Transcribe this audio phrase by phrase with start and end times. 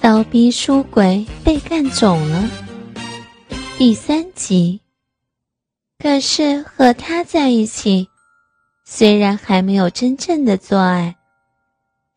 [0.00, 2.48] 骚逼出轨被干肿了，
[3.76, 4.80] 第三集。
[5.98, 8.08] 可是和他在一起，
[8.84, 11.16] 虽然还没有真正的做爱，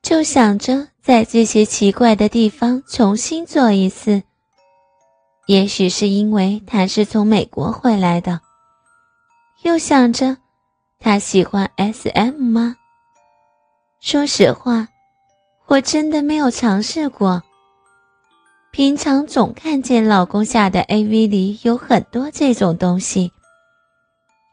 [0.04, 4.22] 就想着在这些奇怪的地方重新做一次。
[5.48, 8.40] 也许是因为他是从美国回来的，
[9.64, 10.38] 又想着
[11.00, 12.76] 他喜欢 S.M 吗？
[14.00, 14.88] 说实话，
[15.66, 17.42] 我真的没有尝试过。
[18.72, 23.34] 平常总看见老公下的 A.V 里有很多这种东西，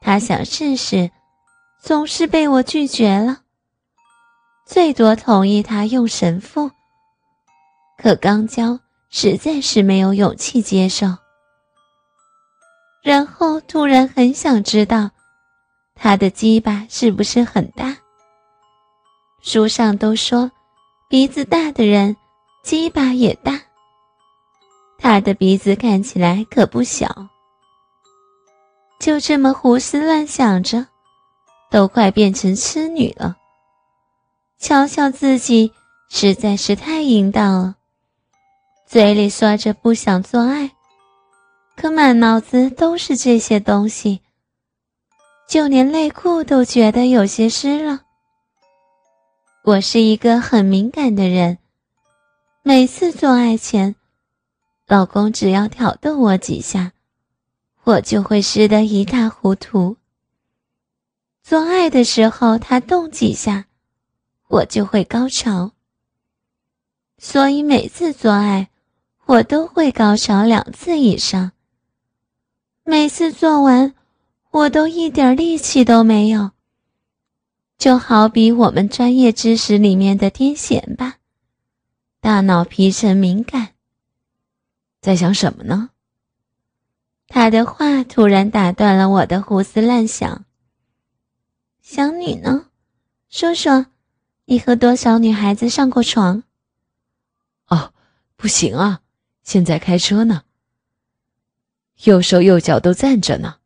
[0.01, 1.11] 他想试试，
[1.81, 3.43] 总是被我拒绝了。
[4.67, 6.71] 最多同意他用神父，
[7.97, 8.79] 可刚交。
[9.11, 11.07] 实在是没有勇气接受，
[13.03, 15.11] 然后突然很想知道，
[15.95, 17.97] 他的鸡巴是不是很大？
[19.41, 20.53] 书上都说，
[21.09, 22.15] 鼻子大的人
[22.63, 23.59] 鸡巴也大。
[24.99, 27.29] 他的鼻子看起来可不小。
[29.01, 30.87] 就这么胡思乱想着，
[31.71, 33.37] 都快变成痴女了。
[34.59, 35.73] 瞧瞧自己，
[36.11, 37.77] 实在是太淫荡了。
[38.87, 40.73] 嘴里说着不想做爱，
[41.77, 44.21] 可满脑子都是这些东西，
[45.49, 48.01] 就连内裤都觉得有些湿了。
[49.63, 51.59] 我是一个很敏感的人，
[52.63, 53.95] 每次做爱前，
[54.89, 56.93] 老公只要挑逗我几下，
[57.85, 59.97] 我就会湿得一塌糊涂。
[61.45, 63.67] 做爱的时候他动几下，
[64.49, 65.71] 我就会高潮。
[67.19, 68.71] 所以每次做爱。
[69.29, 71.53] 我都会高潮两次以上。
[72.83, 73.95] 每次做完，
[74.51, 76.53] 我都一点力气都没有。
[77.77, 81.17] 就好比我们专业知识里面的癫痫吧，
[82.23, 83.68] 大脑皮层敏感。
[85.01, 85.91] 在想什么呢？
[87.27, 90.45] 他的话突然打断了我的胡思乱想。
[91.83, 92.67] 想你呢，
[93.29, 93.87] 说说，
[94.47, 96.43] 你和多少女孩子上过床？
[97.69, 97.93] 哦，
[98.37, 99.03] 不行啊。
[99.43, 100.43] 现在开车呢，
[102.05, 103.59] 右手右脚都站着呢，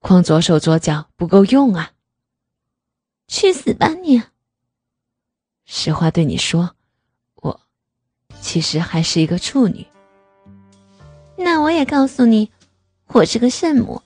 [0.00, 1.92] 光左手左脚不够用啊！
[3.28, 4.22] 去死吧你！
[5.64, 6.74] 实话对你说，
[7.36, 7.60] 我
[8.40, 9.86] 其实还是一个处女。
[11.42, 12.50] 那我也告诉你，
[13.08, 14.02] 我是个圣母，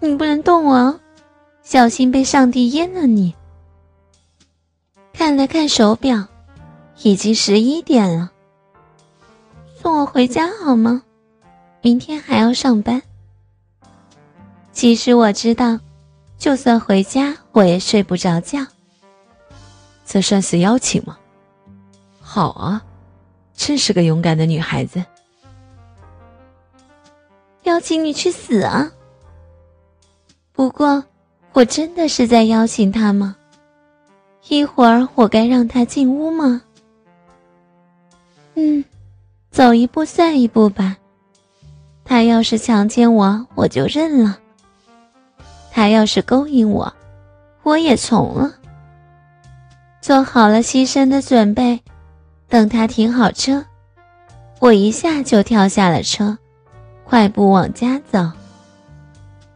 [0.00, 1.00] 你不能动我哦，
[1.62, 3.34] 小心被上帝淹了你。
[5.12, 6.26] 看了看手表，
[7.02, 8.32] 已经十一点了。
[9.78, 11.02] 送我回家好吗？
[11.82, 13.02] 明天还要上班。
[14.72, 15.78] 其实我知道，
[16.38, 18.66] 就算回家，我也睡不着觉。
[20.06, 21.18] 这算是邀请吗？
[22.18, 22.82] 好啊，
[23.54, 25.04] 真是个勇敢的女孩子。
[27.64, 28.90] 邀请你去死啊！
[30.52, 31.04] 不过，
[31.52, 33.36] 我真的是在邀请他吗？
[34.48, 36.62] 一会儿我该让他进屋吗？
[38.54, 38.84] 嗯。
[39.50, 40.96] 走一步算一步吧，
[42.06, 44.34] 他要是强奸我，我就认了；
[45.70, 46.90] 他要是勾引我，
[47.62, 48.50] 我也从了。
[50.00, 51.78] 做好了牺牲的准备，
[52.48, 53.62] 等他停好车，
[54.58, 56.38] 我一下就跳下了车，
[57.04, 58.30] 快步往家走。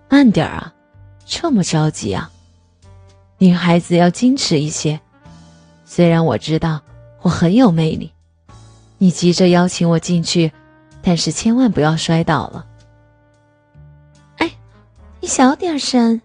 [0.08, 0.72] 慢点啊，
[1.24, 2.30] 这么着急啊？
[3.38, 5.00] 女孩子要矜持一些。
[5.84, 6.80] 虽然我知道
[7.22, 8.12] 我很有魅力。
[8.98, 10.52] 你急着邀请我进去，
[11.02, 12.66] 但是千万不要摔倒了。
[14.38, 14.50] 哎，
[15.20, 16.20] 你小点声。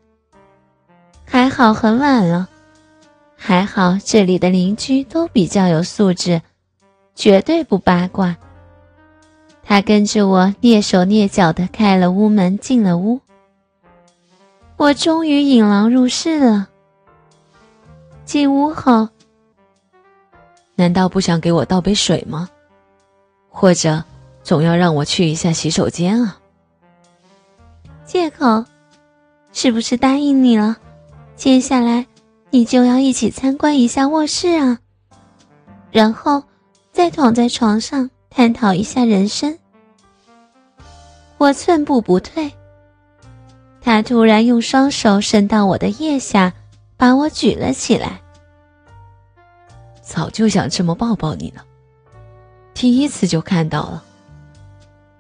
[1.26, 2.50] 还好很晚了，
[3.38, 6.42] 还好这里的邻居都比较有素质，
[7.16, 8.36] 绝对不八卦。
[9.72, 13.22] 他跟着我蹑手蹑脚的开了屋门，进了屋。
[14.76, 16.68] 我终于引狼入室了。
[18.26, 19.08] 进屋后，
[20.76, 22.50] 难道不想给我倒杯水吗？
[23.48, 24.04] 或者，
[24.44, 26.38] 总要让我去一下洗手间啊？
[28.04, 28.66] 借口，
[29.54, 30.75] 是不是答应你了？
[31.38, 32.06] 接下来
[32.50, 34.80] 你就要一起参观一下卧室啊，
[35.92, 36.44] 然后
[36.92, 39.57] 再躺在床上探讨一下人生。
[41.42, 42.52] 我寸步不退，
[43.82, 46.54] 他突然用双手伸到我的腋下，
[46.98, 48.22] 把我举了起来。
[50.04, 51.64] 早就想这么抱抱你呢。
[52.76, 54.04] 第一次就看到了，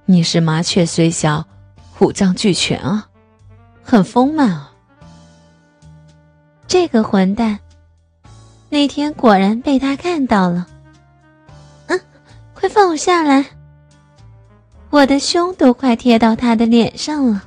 [0.05, 1.43] 你是麻雀虽小，
[1.97, 3.09] 五脏俱全啊，
[3.81, 4.71] 很丰满啊。
[6.67, 7.57] 这个混蛋，
[8.69, 10.67] 那天果然被他看到了。
[11.87, 11.99] 嗯，
[12.53, 13.43] 快放我下来！
[14.91, 17.41] 我的胸都快贴到他的脸上了，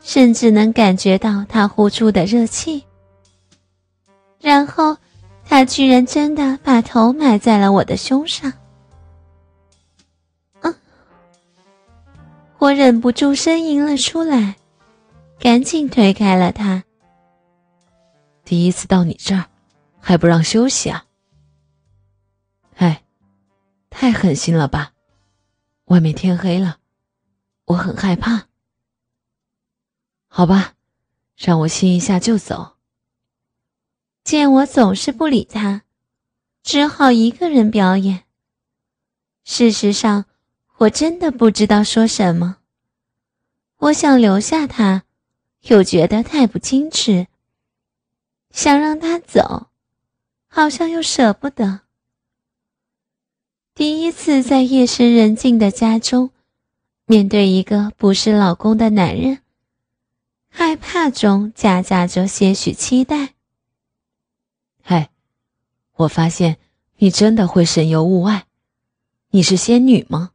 [0.00, 2.82] 甚至能感觉到他呼出的热气。
[4.40, 4.96] 然后，
[5.44, 8.50] 他居然真的把头埋在了我的胸上。
[10.62, 10.74] 嗯，
[12.58, 14.56] 我忍不住呻吟了出来，
[15.38, 16.82] 赶紧推开了他。
[18.42, 19.44] 第一次到你这儿，
[20.00, 21.04] 还不让休息啊？
[22.76, 23.02] 哎，
[23.90, 24.92] 太狠心了吧！
[25.86, 26.78] 外面天黑了，
[27.66, 28.48] 我很害怕。
[30.26, 30.74] 好吧，
[31.36, 32.76] 让我亲一下就走。
[34.24, 35.82] 见我总是不理他，
[36.64, 38.24] 只好一个人表演。
[39.44, 40.24] 事实上，
[40.78, 42.58] 我真的不知道说什么。
[43.76, 45.04] 我想留下他，
[45.68, 47.28] 又觉得太不矜持；
[48.50, 49.68] 想让他走，
[50.48, 51.85] 好像又舍不得。
[53.76, 56.30] 第一次在夜深人静的家中，
[57.04, 59.40] 面对一个不是老公的男人，
[60.48, 63.34] 害怕中夹杂着些许期待。
[64.82, 65.10] 嗨，
[65.96, 66.56] 我发现
[66.96, 68.46] 你真的会神游物外，
[69.30, 70.30] 你是仙女吗？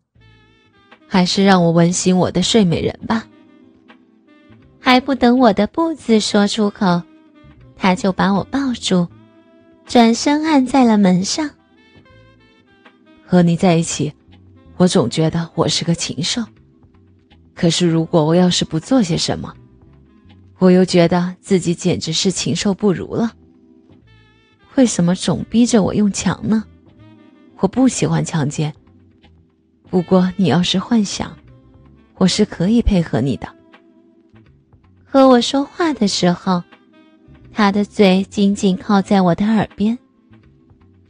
[1.07, 3.27] 还是让我吻醒我的睡美人吧？
[4.79, 7.01] 还不等我的“不”字说出口，
[7.75, 9.07] 他就把我抱住，
[9.87, 11.49] 转身按在了门上。
[13.31, 14.11] 和你在一起，
[14.75, 16.43] 我总觉得我是个禽兽。
[17.55, 19.55] 可是如果我要是不做些什么，
[20.57, 23.31] 我又觉得自己简直是禽兽不如了。
[24.75, 26.65] 为什么总逼着我用强呢？
[27.59, 28.73] 我不喜欢强奸。
[29.89, 31.33] 不过你要是幻想，
[32.15, 33.47] 我是可以配合你的。
[35.05, 36.61] 和我说话的时候，
[37.53, 39.97] 他的嘴紧紧靠在我的耳边。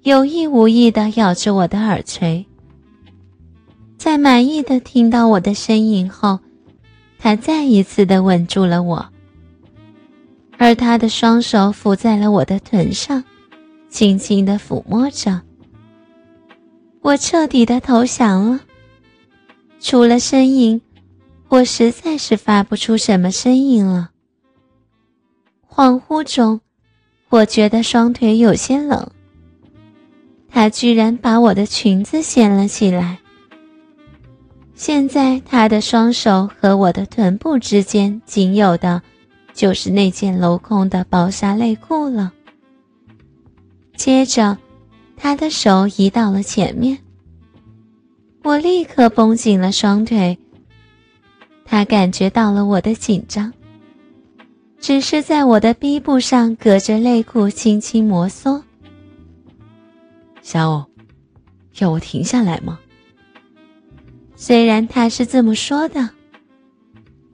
[0.03, 2.43] 有意无意的咬着我的耳垂，
[3.99, 6.39] 在满意的听到我的呻吟后，
[7.19, 9.07] 他再一次的吻住了我，
[10.57, 13.23] 而他的双手抚在了我的臀上，
[13.89, 15.39] 轻轻的抚摸着。
[17.01, 18.59] 我彻底的投降了，
[19.79, 20.81] 除了呻吟，
[21.47, 24.09] 我实在是发不出什么声音了。
[25.69, 26.59] 恍惚中，
[27.29, 29.07] 我觉得双腿有些冷。
[30.51, 33.17] 他居然把我的裙子掀了起来。
[34.75, 39.01] 现在他的双手和我的臀部之间仅有的，
[39.53, 42.33] 就是那件镂空的薄纱内裤了。
[43.95, 44.57] 接着，
[45.15, 46.97] 他的手移到了前面，
[48.43, 50.37] 我立刻绷紧了双腿。
[51.63, 53.53] 他感觉到了我的紧张，
[54.79, 58.61] 只是在我的逼部上隔着内裤轻轻摩挲。
[60.51, 60.85] 小欧，
[61.79, 62.77] 要我停下来吗？
[64.35, 66.09] 虽然他是这么说的，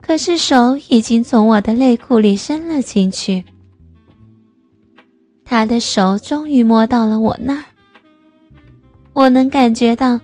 [0.00, 3.44] 可是手已经从我的内裤里伸了进去。
[5.44, 7.64] 他的手终于摸到了我那儿，
[9.14, 10.20] 我能感觉到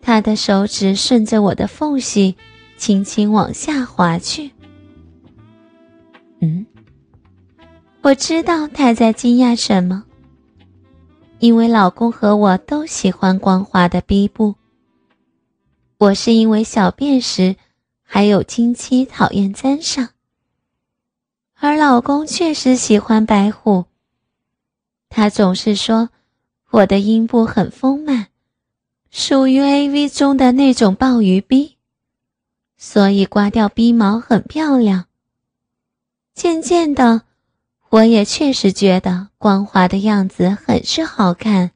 [0.00, 2.34] 他的手指顺着我的缝隙
[2.76, 4.50] 轻轻往下滑去。
[6.40, 6.66] 嗯，
[8.00, 10.02] 我知道他在惊讶什么。
[11.42, 14.54] 因为老公和我都喜欢光滑的逼部，
[15.98, 17.56] 我是因为小便时
[18.04, 20.10] 还有经期讨厌沾上，
[21.56, 23.86] 而老公确实喜欢白虎。
[25.08, 26.10] 他总是说
[26.70, 28.28] 我的阴部很丰满，
[29.10, 31.76] 属于 A V 中的那种鲍鱼逼，
[32.78, 35.06] 所以刮掉逼毛很漂亮。
[36.34, 37.22] 渐渐的。
[37.92, 41.72] 我也确实觉得光滑的样子很是好看。